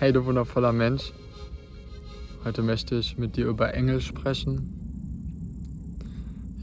Hey 0.00 0.14
du 0.14 0.24
wundervoller 0.24 0.72
Mensch, 0.72 1.12
heute 2.42 2.62
möchte 2.62 2.94
ich 2.94 3.18
mit 3.18 3.36
dir 3.36 3.46
über 3.48 3.74
Engel 3.74 4.00
sprechen. 4.00 4.72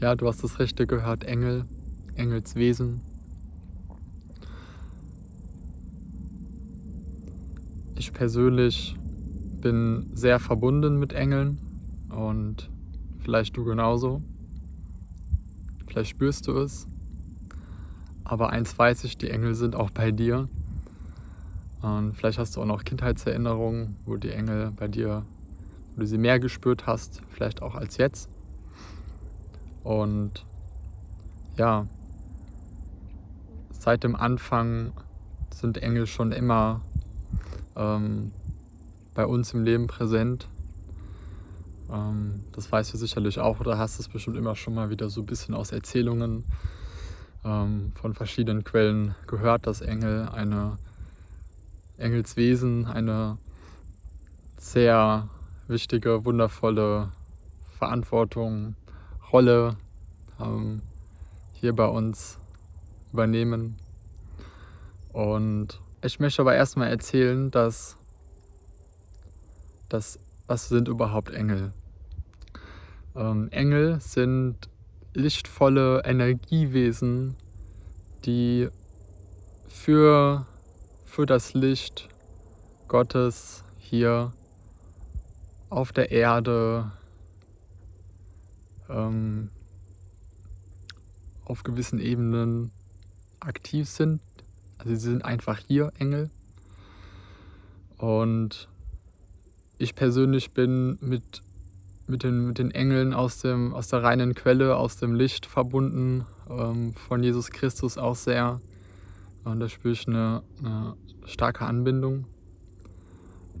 Ja, 0.00 0.16
du 0.16 0.26
hast 0.26 0.42
es 0.42 0.58
richtig 0.58 0.88
gehört, 0.88 1.22
Engel, 1.22 1.64
Engelswesen. 2.16 3.00
Ich 7.94 8.12
persönlich 8.12 8.96
bin 9.62 10.10
sehr 10.12 10.40
verbunden 10.40 10.98
mit 10.98 11.12
Engeln 11.12 11.58
und 12.10 12.68
vielleicht 13.20 13.56
du 13.56 13.64
genauso. 13.64 14.20
Vielleicht 15.86 16.10
spürst 16.10 16.48
du 16.48 16.58
es. 16.58 16.88
Aber 18.24 18.50
eins 18.50 18.76
weiß 18.76 19.04
ich, 19.04 19.16
die 19.16 19.30
Engel 19.30 19.54
sind 19.54 19.76
auch 19.76 19.90
bei 19.90 20.10
dir. 20.10 20.48
Und 21.82 22.14
vielleicht 22.14 22.38
hast 22.38 22.56
du 22.56 22.62
auch 22.62 22.66
noch 22.66 22.84
Kindheitserinnerungen, 22.84 23.96
wo 24.04 24.16
die 24.16 24.30
Engel 24.30 24.72
bei 24.76 24.88
dir, 24.88 25.22
wo 25.94 26.00
du 26.00 26.06
sie 26.06 26.18
mehr 26.18 26.40
gespürt 26.40 26.86
hast, 26.86 27.20
vielleicht 27.32 27.62
auch 27.62 27.74
als 27.74 27.96
jetzt. 27.98 28.28
Und 29.84 30.44
ja, 31.56 31.86
seit 33.78 34.04
dem 34.04 34.16
Anfang 34.16 34.92
sind 35.54 35.78
Engel 35.78 36.06
schon 36.06 36.32
immer 36.32 36.80
ähm, 37.76 38.32
bei 39.14 39.24
uns 39.24 39.54
im 39.54 39.64
Leben 39.64 39.86
präsent. 39.86 40.46
Ähm, 41.92 42.40
das 42.52 42.70
weißt 42.70 42.92
du 42.92 42.98
sicherlich 42.98 43.38
auch 43.38 43.60
oder 43.60 43.78
hast 43.78 43.98
es 43.98 44.08
bestimmt 44.08 44.36
immer 44.36 44.56
schon 44.56 44.74
mal 44.74 44.90
wieder 44.90 45.08
so 45.08 45.20
ein 45.20 45.26
bisschen 45.26 45.54
aus 45.54 45.72
Erzählungen 45.72 46.44
ähm, 47.44 47.92
von 47.94 48.14
verschiedenen 48.14 48.64
Quellen 48.64 49.14
gehört, 49.26 49.66
dass 49.66 49.80
Engel 49.80 50.28
eine 50.28 50.76
Engelswesen 51.98 52.86
eine 52.86 53.38
sehr 54.58 55.28
wichtige, 55.66 56.24
wundervolle 56.24 57.08
Verantwortung, 57.78 58.76
Rolle 59.32 59.76
ähm, 60.40 60.80
hier 61.54 61.74
bei 61.74 61.86
uns 61.86 62.38
übernehmen. 63.12 63.76
Und 65.12 65.78
ich 66.02 66.20
möchte 66.20 66.42
aber 66.42 66.54
erstmal 66.54 66.88
erzählen, 66.88 67.50
dass, 67.50 67.96
dass 69.88 70.18
was 70.46 70.68
sind 70.68 70.88
überhaupt 70.88 71.30
Engel? 71.30 71.72
Ähm, 73.14 73.48
Engel 73.50 74.00
sind 74.00 74.68
lichtvolle 75.14 76.02
Energiewesen, 76.04 77.36
die 78.24 78.68
für 79.68 80.46
für 81.08 81.26
das 81.26 81.54
Licht 81.54 82.08
Gottes 82.86 83.64
hier 83.80 84.32
auf 85.70 85.92
der 85.92 86.10
Erde 86.12 86.90
ähm, 88.88 89.50
auf 91.44 91.64
gewissen 91.64 91.98
Ebenen 91.98 92.70
aktiv 93.40 93.88
sind. 93.88 94.20
Also 94.78 94.90
sie 94.90 94.96
sind 95.10 95.24
einfach 95.24 95.58
hier 95.66 95.92
Engel. 95.98 96.30
Und 97.96 98.68
ich 99.78 99.94
persönlich 99.94 100.52
bin 100.52 100.98
mit, 101.00 101.42
mit, 102.06 102.22
den, 102.22 102.46
mit 102.46 102.58
den 102.58 102.70
Engeln 102.70 103.12
aus, 103.12 103.38
dem, 103.38 103.74
aus 103.74 103.88
der 103.88 104.02
reinen 104.02 104.34
Quelle, 104.34 104.76
aus 104.76 104.96
dem 104.96 105.14
Licht 105.14 105.46
verbunden, 105.46 106.24
ähm, 106.48 106.94
von 106.94 107.22
Jesus 107.22 107.50
Christus 107.50 107.98
auch 107.98 108.16
sehr. 108.16 108.60
Und 109.48 109.60
da 109.60 109.68
spüre 109.70 109.94
ich 109.94 110.06
eine, 110.06 110.42
eine 110.62 110.94
starke 111.24 111.64
Anbindung. 111.64 112.26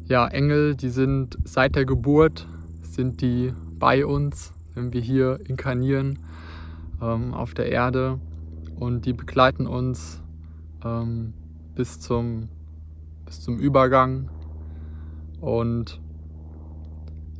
Ja, 0.06 0.28
Engel, 0.28 0.74
die 0.74 0.90
sind 0.90 1.38
seit 1.44 1.76
der 1.76 1.86
Geburt, 1.86 2.46
sind 2.82 3.22
die 3.22 3.54
bei 3.78 4.04
uns, 4.04 4.52
wenn 4.74 4.92
wir 4.92 5.00
hier 5.00 5.40
inkarnieren 5.46 6.18
ähm, 7.00 7.32
auf 7.32 7.54
der 7.54 7.72
Erde. 7.72 8.20
Und 8.78 9.06
die 9.06 9.14
begleiten 9.14 9.66
uns 9.66 10.20
ähm, 10.84 11.32
bis, 11.74 12.00
zum, 12.00 12.50
bis 13.24 13.40
zum 13.40 13.58
Übergang. 13.58 14.28
Und 15.40 16.02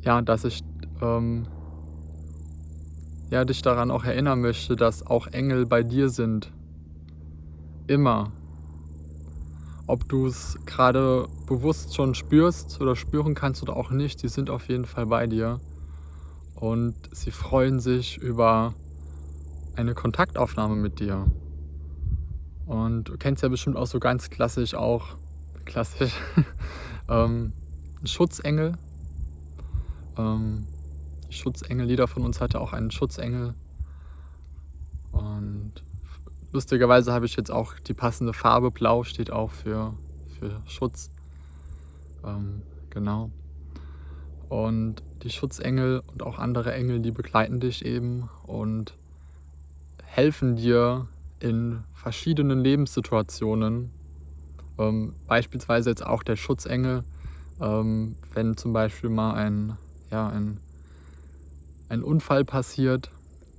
ja, 0.01 0.23
dass 0.23 0.45
ich 0.45 0.65
ähm, 1.03 1.47
ja, 3.31 3.45
dich 3.45 3.61
daran 3.61 3.91
auch 3.91 4.05
erinnern 4.05 4.41
möchte, 4.41 4.75
dass 4.75 5.07
auch 5.07 5.27
Engel 5.27 5.67
bei 5.67 5.83
dir 5.83 6.09
sind. 6.09 6.51
Immer 7.87 8.33
ob 9.89 10.07
du 10.09 10.27
es 10.27 10.59
gerade 10.67 11.27
bewusst 11.47 11.97
schon 11.97 12.15
spürst 12.15 12.81
oder 12.81 12.95
spüren 12.95 13.35
kannst 13.35 13.63
oder 13.63 13.77
auch 13.77 13.91
nicht, 13.91 14.23
die 14.23 14.29
sind 14.29 14.51
auf 14.51 14.69
jeden 14.69 14.85
Fall 14.85 15.07
bei 15.07 15.27
dir. 15.27 15.59
Und 16.55 16.95
sie 17.13 17.31
freuen 17.31 17.81
sich 17.81 18.19
über 18.19 18.75
eine 19.77 19.95
Kontaktaufnahme 19.95 20.77
mit 20.77 21.01
dir. 21.01 21.27
Und 22.67 23.05
du 23.05 23.17
kennst 23.17 23.43
ja 23.43 23.49
bestimmt 23.49 23.77
auch 23.77 23.87
so 23.87 23.99
ganz 23.99 24.29
klassisch 24.29 24.75
auch, 24.75 25.17
klassisch, 25.65 26.13
ähm, 27.09 27.53
Schutzengel. 28.05 28.75
Ähm, 30.19 30.67
Schutzengel, 31.31 31.89
jeder 31.89 32.09
von 32.09 32.25
uns 32.25 32.43
hatte 32.43 32.61
auch 32.61 32.75
einen 32.75 32.91
Schutzengel. 32.91 33.55
Lustigerweise 36.53 37.13
habe 37.13 37.27
ich 37.27 37.37
jetzt 37.37 37.51
auch 37.51 37.75
die 37.87 37.93
passende 37.93 38.33
Farbe. 38.33 38.71
Blau 38.71 39.05
steht 39.05 39.31
auch 39.31 39.51
für, 39.51 39.93
für 40.39 40.51
Schutz. 40.67 41.11
Ähm, 42.25 42.63
genau. 42.91 43.31
Und 44.49 45.03
die 45.23 45.31
Schutzengel 45.31 46.03
und 46.13 46.23
auch 46.23 46.39
andere 46.39 46.73
Engel, 46.73 47.01
die 47.01 47.11
begleiten 47.11 47.61
dich 47.61 47.85
eben 47.85 48.31
und 48.47 48.95
helfen 50.05 50.57
dir 50.57 51.07
in 51.41 51.81
verschiedenen 51.95 52.61
Lebenssituationen. 52.61 53.91
Ähm, 54.79 55.13
beispielsweise 55.27 55.91
jetzt 55.91 56.05
auch 56.05 56.23
der 56.23 56.37
Schutzengel, 56.37 57.05
ähm, 57.61 58.15
wenn 58.33 58.57
zum 58.57 58.73
Beispiel 58.73 59.11
mal 59.11 59.35
ein, 59.35 59.77
ja, 60.11 60.29
ein, 60.29 60.59
ein 61.91 62.03
Unfall 62.03 62.45
passiert 62.45 63.11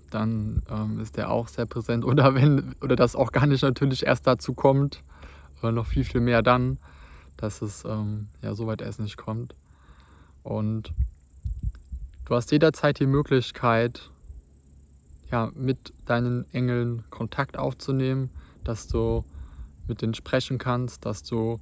dann 0.10 0.62
ähm, 0.70 1.00
ist 1.00 1.18
der 1.18 1.32
auch 1.32 1.48
sehr 1.48 1.66
präsent. 1.66 2.04
Oder 2.06 2.36
wenn, 2.36 2.76
oder 2.82 2.96
das 2.96 3.16
auch 3.16 3.32
gar 3.32 3.48
nicht 3.48 3.62
natürlich 3.62 4.06
erst 4.06 4.28
dazu 4.28 4.54
kommt, 4.54 5.00
äh, 5.64 5.72
noch 5.72 5.88
viel, 5.88 6.04
viel 6.04 6.22
mehr 6.22 6.42
dann, 6.42 6.78
dass 7.38 7.62
es 7.62 7.86
ähm, 7.86 8.28
ja 8.42 8.56
soweit 8.56 8.82
erst 8.82 9.00
nicht 9.00 9.18
kommt. 9.18 9.54
Und 10.44 10.92
du 12.26 12.36
hast 12.36 12.52
jederzeit 12.52 13.00
die 13.00 13.06
Möglichkeit, 13.06 14.10
ja, 15.32 15.52
mit 15.56 15.94
deinen 16.08 16.46
Engeln 16.54 17.04
Kontakt 17.10 17.58
aufzunehmen, 17.58 18.30
dass 18.64 18.88
du 18.88 19.24
mit 19.88 20.02
denen 20.02 20.16
sprechen 20.16 20.58
kannst, 20.58 21.06
dass 21.06 21.24
du 21.24 21.60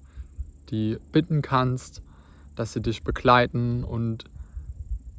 die 0.70 0.98
bitten 1.12 1.42
kannst, 1.42 2.02
dass 2.56 2.74
sie 2.74 2.82
dich 2.82 3.04
begleiten 3.04 3.84
und 3.84 4.26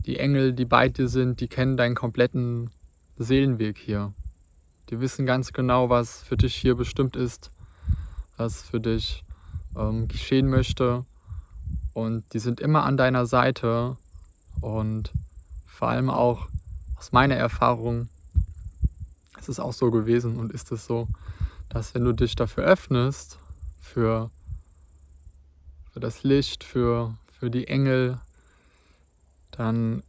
die 0.06 0.18
Engel, 0.18 0.52
die 0.52 0.64
bei 0.64 0.88
dir 0.88 1.08
sind, 1.08 1.40
die 1.40 1.48
kennen 1.48 1.76
deinen 1.76 1.94
kompletten 1.94 2.70
Seelenweg 3.18 3.76
hier. 3.76 4.12
Die 4.90 5.00
wissen 5.00 5.26
ganz 5.26 5.52
genau, 5.52 5.90
was 5.90 6.22
für 6.22 6.36
dich 6.36 6.54
hier 6.54 6.74
bestimmt 6.74 7.16
ist, 7.16 7.50
was 8.36 8.62
für 8.62 8.80
dich 8.80 9.22
ähm, 9.76 10.08
geschehen 10.08 10.48
möchte. 10.48 11.04
Und 11.94 12.24
die 12.32 12.38
sind 12.38 12.60
immer 12.60 12.84
an 12.84 12.96
deiner 12.96 13.26
Seite. 13.26 13.96
Und 14.60 15.10
vor 15.66 15.88
allem 15.88 16.10
auch 16.10 16.48
aus 16.98 17.12
meiner 17.12 17.36
Erfahrung 17.36 18.08
ist 19.38 19.48
es 19.48 19.60
auch 19.60 19.72
so 19.72 19.90
gewesen 19.90 20.38
und 20.38 20.52
ist 20.52 20.72
es 20.72 20.86
so, 20.86 21.06
dass 21.68 21.94
wenn 21.94 22.04
du 22.04 22.12
dich 22.12 22.34
dafür 22.34 22.64
öffnest, 22.64 23.38
für, 23.80 24.30
für 25.92 26.00
das 26.00 26.22
Licht, 26.22 26.64
für, 26.64 27.14
für 27.38 27.50
die 27.50 27.68
Engel, 27.68 28.18
dann 29.52 30.02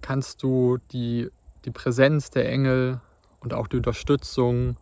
kannst 0.00 0.42
du 0.42 0.78
die 0.92 1.28
die 1.64 1.70
Präsenz 1.70 2.30
der 2.30 2.48
Engel 2.48 3.00
und 3.40 3.54
auch 3.54 3.68
die 3.68 3.76
Unterstützung 3.76 4.76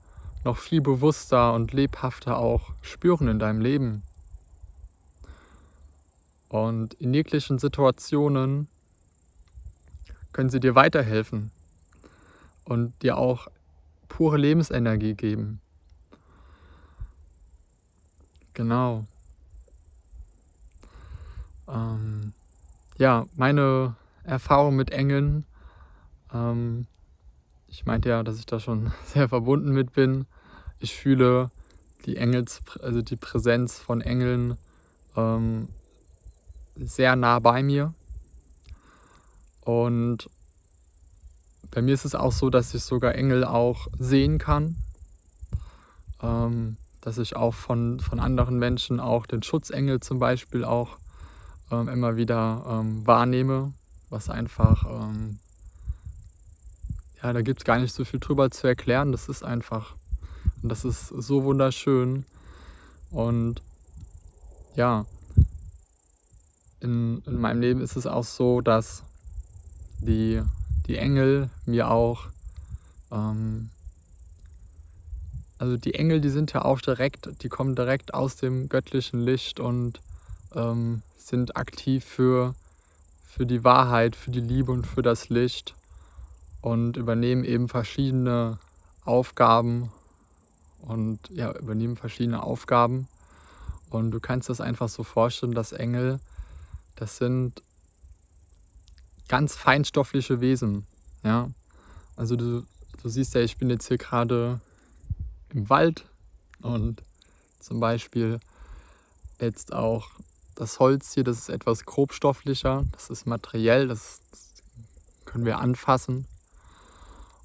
noch 0.45 0.59
viel 0.59 0.81
bewusster 0.81 1.53
und 1.53 1.73
lebhafter 1.73 2.39
auch 2.39 2.71
spüren 2.83 3.29
in 3.29 3.39
deinem 3.39 3.61
Leben. 3.61 4.03
Und 6.49 6.95
in 6.95 7.15
jeglichen 7.15 7.59
Situationen 7.59 8.69
können 10.33 10.51
sie 10.51 10.61
dir 10.61 10.75
weiterhelfen 10.75 11.51
und 12.65 13.03
dir 13.03 13.19
auch 13.19 13.49
pure 14.09 14.37
Lebensenergie 14.37 15.15
geben. 15.15 15.61
Genau. 18.55 19.05
Ähm, 21.69 22.33
ja, 22.99 23.27
meine 23.37 23.95
Erfahrung 24.25 24.77
mit 24.77 24.91
Engeln 24.91 25.45
ähm, 26.33 26.87
ich 27.67 27.87
meinte 27.87 28.09
ja, 28.09 28.23
dass 28.23 28.39
ich 28.39 28.47
da 28.47 28.61
schon 28.61 28.93
sehr 29.05 29.29
verbunden 29.29 29.71
mit 29.71 29.93
bin. 29.93 30.27
Ich 30.79 30.95
fühle 30.95 31.51
die 32.07 32.17
Engels, 32.17 32.61
also 32.83 33.03
die 33.03 33.17
Präsenz 33.17 33.79
von 33.79 34.01
Engeln 34.01 34.57
ähm, 35.17 35.69
sehr 36.75 37.17
nah 37.17 37.39
bei 37.39 37.63
mir. 37.63 37.93
Und 39.63 40.29
bei 41.71 41.83
mir 41.83 41.95
ist 41.95 42.05
es 42.05 42.15
auch 42.15 42.33
so, 42.33 42.51
dass 42.51 42.75
ich 42.75 42.83
sogar 42.83 43.15
Engel 43.15 43.45
auch 43.45 43.87
sehen 43.99 44.39
kann. 44.39 44.77
Ähm, 46.23 46.77
dass 47.01 47.19
ich 47.19 47.37
auch 47.37 47.55
von, 47.55 48.01
von 48.01 48.21
anderen 48.21 48.59
Menschen 48.59 49.01
auch 49.01 49.27
den 49.27 49.43
Schutzengel 49.43 50.01
zum 50.01 50.19
Beispiel 50.19 50.65
auch 50.65 50.99
ähm, 51.71 51.89
immer 51.89 52.17
wieder 52.17 52.65
ähm, 52.69 53.07
wahrnehme, 53.07 53.73
was 54.11 54.29
einfach, 54.29 54.85
ähm, 54.85 55.39
ja, 57.23 57.33
da 57.33 57.43
gibt 57.43 57.61
es 57.61 57.65
gar 57.65 57.79
nicht 57.79 57.95
so 57.95 58.05
viel 58.05 58.21
drüber 58.21 58.51
zu 58.51 58.67
erklären. 58.67 59.13
Das 59.13 59.29
ist 59.29 59.45
einfach, 59.45 59.95
und 60.63 60.71
das 60.71 60.85
ist 60.85 61.09
so 61.09 61.45
wunderschön. 61.45 62.25
Und 63.11 63.63
ja, 64.75 65.05
in, 66.81 67.23
in 67.27 67.39
meinem 67.39 67.61
Leben 67.61 67.81
ist 67.81 67.97
es 67.97 68.07
auch 68.07 68.25
so, 68.25 68.61
dass 68.61 69.03
die, 70.01 70.41
die 70.87 70.97
Engel 70.97 71.51
mir 71.67 71.91
auch, 71.91 72.29
ähm, 73.11 73.69
also 75.59 75.77
die 75.77 75.95
Engel, 75.95 76.23
die 76.23 76.31
sind 76.31 76.55
ja 76.55 76.65
auch 76.65 76.81
direkt, 76.81 77.43
die 77.43 77.51
kommen 77.51 77.77
direkt 77.77 78.15
aus 78.15 78.37
dem 78.37 78.71
göttlichen 78.71 79.21
Licht 79.21 79.61
und 79.61 80.01
ähm, 80.55 81.03
sind 81.19 81.57
aktiv 81.57 82.03
für, 82.03 82.55
für 83.27 83.45
die 83.45 83.63
Wahrheit, 83.63 84.17
für 84.17 84.31
die 84.31 84.41
Liebe 84.41 84.73
und 84.73 84.87
für 84.87 85.03
das 85.03 85.29
Licht 85.29 85.75
und 86.63 86.97
übernehmen 86.97 87.45
eben 87.45 87.69
verschiedene 87.69 88.59
Aufgaben 89.05 89.91
und 90.83 91.19
ja, 91.31 91.53
übernehmen 91.57 91.97
verschiedene 91.97 92.43
Aufgaben. 92.43 93.09
Und 93.91 94.13
du 94.13 94.21
kannst 94.21 94.49
das 94.49 94.61
einfach 94.61 94.89
so 94.89 95.03
vorstellen, 95.03 95.53
dass 95.53 95.73
Engel, 95.73 96.21
das 96.97 97.17
sind 97.17 97.63
ganz 99.29 99.57
feinstoffliche 99.57 100.41
Wesen. 100.41 100.87
Ja? 101.23 101.49
Also 102.17 102.37
du, 102.37 102.65
du 103.03 103.09
siehst 103.09 103.35
ja, 103.35 103.41
ich 103.41 103.57
bin 103.57 103.71
jetzt 103.71 103.89
hier 103.89 103.99
gerade 103.99 104.61
im 105.51 105.69
Wald 105.69 106.05
und 106.63 107.03
zum 107.61 107.81
Beispiel 107.81 108.41
jetzt 109.41 109.73
auch 109.73 110.09
das 110.55 110.79
Holz 110.79 111.15
hier, 111.15 111.25
das 111.25 111.39
ist 111.39 111.49
etwas 111.49 111.85
grobstofflicher, 111.85 112.85
das 112.93 113.09
ist 113.09 113.27
materiell, 113.27 113.89
das, 113.89 114.21
das 114.31 114.53
können 115.25 115.47
wir 115.47 115.59
anfassen. 115.59 116.27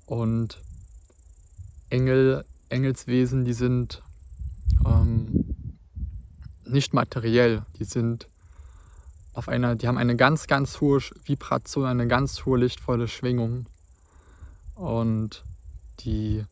Und 0.06 0.62
Engel, 1.90 2.46
Engelswesen, 2.70 3.46
die 3.46 3.54
sind 3.54 4.02
ähm, 4.86 5.46
nicht 6.66 6.94
materiell, 6.94 7.64
die 7.80 7.86
sind 7.86 8.28
auf 9.34 9.50
einer, 9.50 9.76
die 9.76 9.88
haben 9.88 9.98
eine 9.98 10.16
ganz, 10.16 10.48
ganz 10.48 10.80
hohe 10.80 11.02
Vibration, 11.26 11.86
eine 11.86 12.08
ganz 12.08 12.46
hohe 12.46 12.60
lichtvolle 12.60 13.08
Schwingung. 13.08 13.66
Und 14.76 15.44
die 16.02 16.44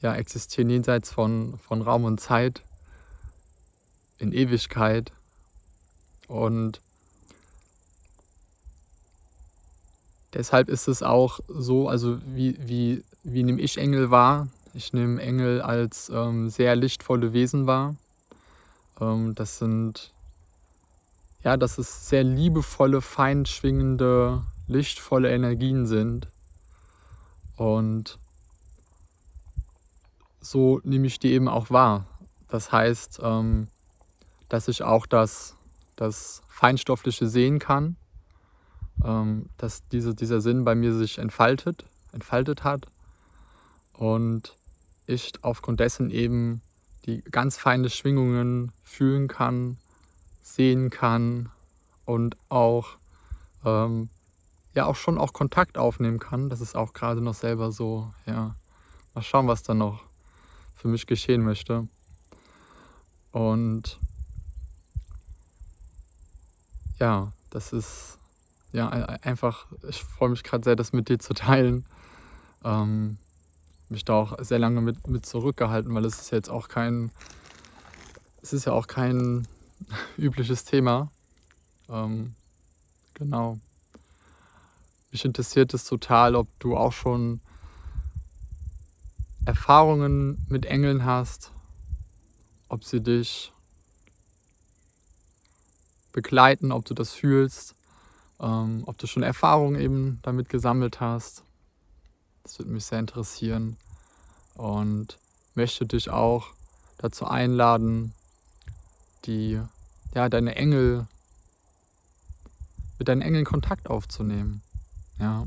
ja, 0.00 0.14
existieren 0.14 0.70
jenseits 0.70 1.10
von, 1.10 1.58
von 1.58 1.82
Raum 1.82 2.04
und 2.04 2.20
Zeit, 2.20 2.62
in 4.18 4.32
Ewigkeit. 4.32 5.12
Und 6.28 6.80
deshalb 10.36 10.68
ist 10.68 10.86
es 10.86 11.02
auch 11.02 11.40
so, 11.48 11.88
also 11.88 12.18
wie, 12.26 12.56
wie, 12.60 13.02
wie 13.24 13.42
nehme 13.42 13.60
ich 13.60 13.78
Engel 13.78 14.10
wahr? 14.10 14.48
Ich 14.74 14.92
nehme 14.92 15.20
Engel 15.20 15.62
als 15.62 16.10
ähm, 16.10 16.50
sehr 16.50 16.76
lichtvolle 16.76 17.32
Wesen 17.32 17.66
wahr. 17.66 17.96
Ähm, 19.00 19.34
das 19.34 19.58
sind, 19.58 20.10
ja, 21.42 21.56
dass 21.56 21.78
es 21.78 22.08
sehr 22.08 22.22
liebevolle, 22.22 23.00
fein 23.00 23.46
schwingende, 23.46 24.42
lichtvolle 24.68 25.32
Energien 25.32 25.86
sind. 25.86 26.28
Und 27.56 28.18
so 30.40 30.80
nehme 30.84 31.06
ich 31.06 31.18
die 31.18 31.32
eben 31.32 31.48
auch 31.48 31.70
wahr. 31.70 32.04
Das 32.50 32.70
heißt, 32.70 33.20
ähm, 33.22 33.68
dass 34.50 34.68
ich 34.68 34.82
auch 34.82 35.06
das, 35.06 35.54
das 35.96 36.42
Feinstoffliche 36.48 37.26
sehen 37.26 37.58
kann, 37.58 37.96
ähm, 39.04 39.46
dass 39.58 39.86
diese, 39.88 40.14
dieser 40.14 40.40
Sinn 40.40 40.64
bei 40.64 40.74
mir 40.74 40.94
sich 40.94 41.18
entfaltet, 41.18 41.84
entfaltet 42.12 42.64
hat 42.64 42.86
und 43.94 44.54
ich 45.06 45.32
aufgrund 45.42 45.80
dessen 45.80 46.10
eben 46.10 46.62
die 47.04 47.22
ganz 47.22 47.56
feine 47.56 47.90
Schwingungen 47.90 48.72
fühlen 48.82 49.28
kann, 49.28 49.76
sehen 50.42 50.90
kann 50.90 51.48
und 52.04 52.36
auch 52.48 52.96
ähm, 53.64 54.08
ja 54.74 54.86
auch 54.86 54.96
schon 54.96 55.18
auch 55.18 55.32
Kontakt 55.32 55.78
aufnehmen 55.78 56.18
kann. 56.18 56.48
Das 56.48 56.60
ist 56.60 56.76
auch 56.76 56.92
gerade 56.92 57.20
noch 57.20 57.34
selber 57.34 57.72
so, 57.72 58.10
ja. 58.26 58.54
Mal 59.14 59.22
schauen, 59.22 59.48
was 59.48 59.62
da 59.62 59.72
noch 59.72 60.02
für 60.74 60.88
mich 60.88 61.06
geschehen 61.06 61.42
möchte. 61.42 61.88
Und 63.32 63.98
ja, 67.00 67.32
das 67.50 67.72
ist 67.72 68.18
ja 68.72 68.88
einfach, 68.88 69.66
ich 69.88 70.02
freue 70.02 70.30
mich 70.30 70.42
gerade 70.42 70.64
sehr, 70.64 70.76
das 70.76 70.92
mit 70.92 71.08
dir 71.08 71.18
zu 71.18 71.34
teilen. 71.34 71.84
Ähm, 72.64 73.18
mich 73.88 74.04
da 74.04 74.14
auch 74.14 74.36
sehr 74.40 74.58
lange 74.58 74.80
mit, 74.80 75.06
mit 75.06 75.24
zurückgehalten, 75.24 75.94
weil 75.94 76.04
es 76.04 76.20
ist 76.20 76.32
jetzt 76.32 76.50
auch 76.50 76.68
kein, 76.68 77.10
es 78.42 78.52
ist 78.52 78.64
ja 78.64 78.72
auch 78.72 78.86
kein 78.86 79.46
übliches 80.16 80.64
Thema. 80.64 81.08
Ähm, 81.88 82.34
genau. 83.14 83.58
Mich 85.12 85.24
interessiert 85.24 85.72
es 85.72 85.84
total, 85.84 86.34
ob 86.34 86.48
du 86.58 86.76
auch 86.76 86.92
schon 86.92 87.40
Erfahrungen 89.44 90.44
mit 90.48 90.66
Engeln 90.66 91.04
hast, 91.04 91.52
ob 92.68 92.84
sie 92.84 93.00
dich 93.00 93.52
begleiten, 96.12 96.72
ob 96.72 96.84
du 96.84 96.94
das 96.94 97.12
fühlst, 97.12 97.74
ähm, 98.40 98.82
ob 98.86 98.98
du 98.98 99.06
schon 99.06 99.22
Erfahrungen 99.22 99.80
eben 99.80 100.18
damit 100.22 100.48
gesammelt 100.48 101.00
hast. 101.00 101.42
Das 102.42 102.58
würde 102.58 102.70
mich 102.70 102.84
sehr 102.84 102.98
interessieren 102.98 103.76
und 104.54 105.18
möchte 105.54 105.86
dich 105.86 106.10
auch 106.10 106.48
dazu 106.98 107.26
einladen, 107.26 108.14
die, 109.24 109.60
ja, 110.14 110.28
deine 110.28 110.54
Engel, 110.54 111.06
mit 112.98 113.08
deinen 113.08 113.22
Engeln 113.22 113.44
Kontakt 113.44 113.88
aufzunehmen. 113.90 114.62
Ja. 115.18 115.46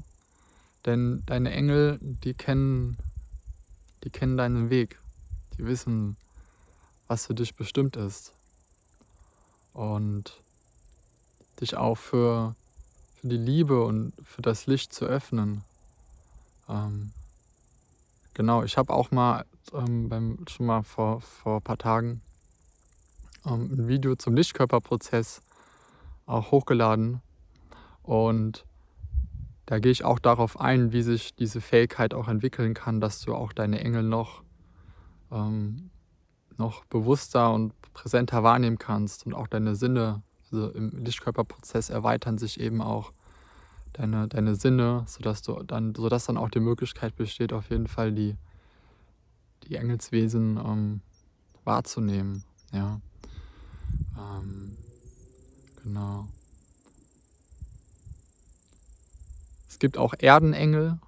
Denn 0.86 1.24
deine 1.26 1.52
Engel, 1.52 1.98
die 2.02 2.34
kennen 2.34 2.98
die 4.04 4.10
kennen 4.10 4.38
deinen 4.38 4.70
Weg. 4.70 5.00
Die 5.58 5.66
wissen, 5.66 6.16
was 7.08 7.26
für 7.26 7.34
dich 7.34 7.56
bestimmt 7.56 7.96
ist. 7.96 8.34
Und 9.74 10.42
dich 11.60 11.76
auch 11.76 11.98
für, 11.98 12.56
für 13.20 13.28
die 13.28 13.38
Liebe 13.38 13.84
und 13.84 14.14
für 14.24 14.42
das 14.42 14.66
Licht 14.66 14.94
zu 14.94 15.06
öffnen. 15.06 15.62
Ähm, 16.70 17.12
genau, 18.34 18.64
ich 18.64 18.78
habe 18.78 18.94
auch 18.94 19.12
mal 19.12 19.46
ähm, 19.74 20.08
beim, 20.08 20.46
schon 20.48 20.66
mal 20.66 20.84
vor, 20.84 21.20
vor 21.20 21.58
ein 21.58 21.62
paar 21.62 21.78
Tagen 21.78 22.22
ähm, 23.46 23.70
ein 23.72 23.88
Video 23.90 24.16
zum 24.16 24.36
Lichtkörperprozess 24.36 25.42
auch 26.28 26.52
hochgeladen. 26.52 27.22
Und 28.04 28.66
da 29.66 29.80
gehe 29.80 29.92
ich 29.92 30.06
auch 30.06 30.20
darauf 30.20 30.60
ein, 30.60 30.94
wie 30.94 31.02
sich 31.02 31.36
diese 31.36 31.60
Fähigkeit 31.60 32.14
auch 32.14 32.30
entwickeln 32.30 32.74
kann, 32.74 33.02
dass 33.02 33.22
du 33.22 33.36
auch 33.36 33.52
deine 33.52 33.82
Engel 33.82 34.04
noch, 34.04 34.44
ähm, 35.30 35.90
noch 36.58 36.86
bewusster 36.86 37.52
und 37.52 37.74
präsenter 37.94 38.44
wahrnehmen 38.44 38.78
kannst 38.78 39.26
und 39.26 39.34
auch 39.34 39.48
deine 39.48 39.76
Sinne, 39.76 40.24
also 40.52 40.70
im 40.70 40.92
Lichtkörperprozess 40.92 41.90
erweitern 41.90 42.38
sich 42.38 42.60
eben 42.60 42.82
auch 42.82 43.12
deine, 43.94 44.28
deine 44.28 44.56
Sinne, 44.56 45.04
sodass 45.08 45.42
du 45.42 45.62
dann, 45.64 45.94
sodass 45.96 46.26
dann 46.26 46.38
auch 46.38 46.50
die 46.50 46.60
Möglichkeit 46.60 47.16
besteht, 47.16 47.54
auf 47.54 47.70
jeden 47.70 47.88
Fall 47.88 48.12
die, 48.12 48.36
die 49.64 49.76
Engelswesen 49.76 50.58
ähm, 50.58 51.02
wahrzunehmen. 51.64 52.44
Ja. 52.72 53.00
Ähm, 54.18 54.72
genau. 55.84 56.28
Es 59.68 59.80
gibt 59.80 59.98
auch 59.98 60.14
Erdenengel. 60.18 61.00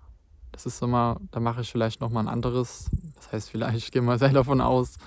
Das 0.52 0.66
ist 0.66 0.82
immer, 0.82 1.20
da 1.32 1.40
mache 1.40 1.62
ich 1.62 1.72
vielleicht 1.72 2.02
nochmal 2.02 2.26
ein 2.26 2.34
anderes. 2.34 2.90
Das 3.16 3.32
heißt, 3.32 3.50
vielleicht, 3.50 3.78
ich 3.78 3.92
gehe 3.92 4.02
mal 4.02 4.20
sehr 4.20 4.30
davon 4.30 4.62
aus, 4.62 4.98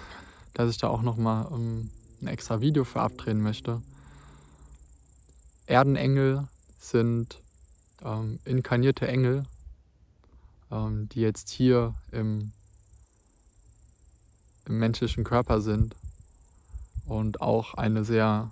dass 0.55 0.71
ich 0.71 0.79
da 0.79 0.89
auch 0.89 1.03
nochmal 1.03 1.49
ähm, 1.53 1.91
ein 2.23 2.29
extra 2.29 2.61
Video 2.61 2.85
für 2.85 3.01
abdrehen 3.01 3.43
möchte. 3.43 3.83
Erdenengel 5.67 6.49
sind 6.79 7.39
ähm, 8.03 8.39
inkarnierte 8.45 9.09
Engel, 9.09 9.45
ähm, 10.71 11.09
die 11.09 11.21
jetzt 11.21 11.51
hier 11.51 11.95
im, 12.13 12.53
im 14.67 14.79
menschlichen 14.79 15.25
Körper 15.25 15.61
sind 15.61 15.97
und 17.07 17.41
auch 17.41 17.75
eine 17.75 18.05
sehr 18.05 18.51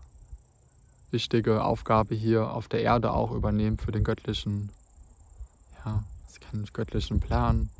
wichtige 1.10 1.64
Aufgabe 1.64 2.14
hier 2.14 2.50
auf 2.50 2.68
der 2.68 2.82
Erde 2.82 3.12
auch 3.12 3.32
übernehmen 3.32 3.78
für 3.78 3.92
den 3.92 4.04
göttlichen, 4.04 4.70
ja, 5.84 6.02
den 6.52 6.64
göttlichen 6.72 7.20
Plan, 7.20 7.70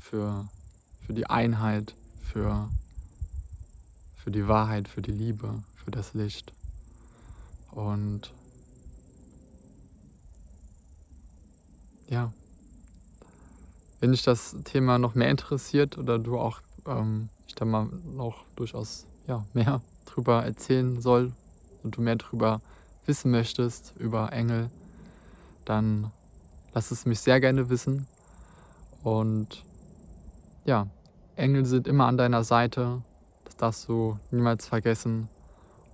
für, 0.00 0.48
für 1.06 1.14
die 1.14 1.26
Einheit, 1.26 1.94
für, 2.20 2.68
für 4.16 4.30
die 4.30 4.48
Wahrheit, 4.48 4.88
für 4.88 5.02
die 5.02 5.12
Liebe, 5.12 5.62
für 5.74 5.90
das 5.90 6.14
Licht. 6.14 6.52
Und 7.70 8.30
ja, 12.08 12.32
wenn 14.00 14.12
dich 14.12 14.22
das 14.22 14.56
Thema 14.64 14.98
noch 14.98 15.14
mehr 15.14 15.30
interessiert 15.30 15.98
oder 15.98 16.18
du 16.18 16.38
auch 16.38 16.60
ähm, 16.86 17.28
ich 17.46 17.54
da 17.54 17.64
mal 17.64 17.88
noch 18.14 18.44
durchaus 18.56 19.04
ja, 19.26 19.44
mehr 19.54 19.80
drüber 20.06 20.44
erzählen 20.44 21.00
soll 21.00 21.32
und 21.82 21.96
du 21.96 22.02
mehr 22.02 22.16
drüber 22.16 22.60
wissen 23.06 23.30
möchtest, 23.30 23.94
über 23.98 24.32
Engel, 24.32 24.70
dann 25.64 26.10
lass 26.72 26.90
es 26.90 27.06
mich 27.06 27.20
sehr 27.20 27.40
gerne 27.40 27.68
wissen. 27.68 28.06
Und 29.02 29.62
ja, 30.64 30.86
Engel 31.36 31.66
sind 31.66 31.86
immer 31.86 32.06
an 32.06 32.16
deiner 32.16 32.44
Seite, 32.44 33.02
das 33.44 33.56
darfst 33.56 33.88
du 33.88 34.18
niemals 34.30 34.66
vergessen. 34.66 35.28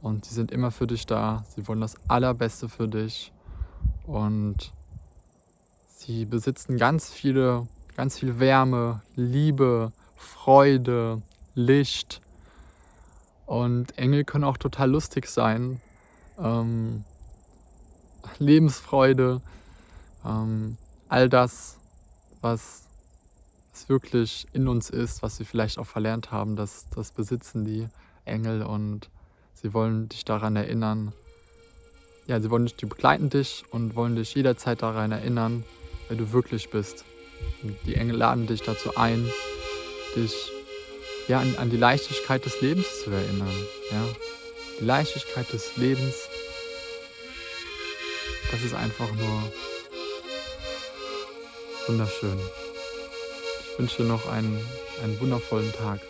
Und 0.02 0.24
sie 0.24 0.34
sind 0.34 0.50
immer 0.50 0.70
für 0.70 0.86
dich 0.86 1.06
da, 1.06 1.44
sie 1.54 1.68
wollen 1.68 1.80
das 1.80 1.96
Allerbeste 2.08 2.68
für 2.68 2.88
dich. 2.88 3.32
Und 4.06 4.72
sie 6.10 6.24
besitzen 6.24 6.76
ganz 6.76 7.10
viele, 7.10 7.68
ganz 7.96 8.18
viel 8.18 8.40
Wärme, 8.40 9.00
Liebe, 9.14 9.92
Freude, 10.16 11.22
Licht. 11.54 12.20
Und 13.46 13.96
Engel 13.96 14.24
können 14.24 14.44
auch 14.44 14.56
total 14.56 14.90
lustig 14.90 15.28
sein. 15.28 15.80
Ähm, 16.38 17.04
Lebensfreude, 18.38 19.40
ähm, 20.24 20.76
all 21.08 21.28
das, 21.28 21.76
was, 22.40 22.84
was 23.72 23.88
wirklich 23.88 24.46
in 24.52 24.66
uns 24.66 24.90
ist, 24.90 25.22
was 25.22 25.38
wir 25.38 25.46
vielleicht 25.46 25.78
auch 25.78 25.86
verlernt 25.86 26.32
haben, 26.32 26.56
das, 26.56 26.86
das 26.94 27.12
besitzen 27.12 27.64
die 27.64 27.86
Engel 28.24 28.62
und 28.62 29.10
sie 29.52 29.74
wollen 29.74 30.08
dich 30.08 30.24
daran 30.24 30.56
erinnern. 30.56 31.12
Ja, 32.26 32.40
sie 32.40 32.50
wollen 32.50 32.64
dich, 32.64 32.76
die 32.76 32.86
begleiten 32.86 33.30
dich 33.30 33.64
und 33.70 33.94
wollen 33.94 34.14
dich 34.14 34.34
jederzeit 34.34 34.82
daran 34.82 35.12
erinnern, 35.12 35.64
wer 36.10 36.18
du 36.18 36.32
wirklich 36.32 36.68
bist. 36.68 37.04
Und 37.62 37.76
die 37.86 37.94
Engel 37.94 38.16
laden 38.16 38.46
dich 38.46 38.62
dazu 38.62 38.96
ein, 38.96 39.30
dich 40.16 40.34
ja, 41.28 41.38
an, 41.38 41.54
an 41.56 41.70
die 41.70 41.76
Leichtigkeit 41.76 42.44
des 42.44 42.60
Lebens 42.60 42.86
zu 43.04 43.10
erinnern. 43.10 43.66
Ja? 43.92 44.04
Die 44.80 44.84
Leichtigkeit 44.84 45.50
des 45.52 45.76
Lebens, 45.76 46.16
das 48.50 48.62
ist 48.62 48.74
einfach 48.74 49.10
nur 49.12 49.52
wunderschön. 51.86 52.38
Ich 53.72 53.78
wünsche 53.78 54.02
dir 54.02 54.08
noch 54.08 54.26
einen, 54.26 54.60
einen 55.02 55.18
wundervollen 55.20 55.72
Tag. 55.72 56.00